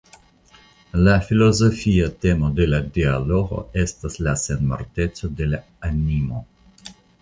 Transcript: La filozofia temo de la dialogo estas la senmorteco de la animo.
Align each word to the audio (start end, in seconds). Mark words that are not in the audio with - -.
La 1.07 1.13
filozofia 1.27 2.07
temo 2.27 2.51
de 2.61 2.69
la 2.73 2.81
dialogo 2.97 3.63
estas 3.85 4.21
la 4.29 4.37
senmorteco 4.49 5.35
de 5.43 5.55
la 5.55 5.65
animo. 5.95 6.47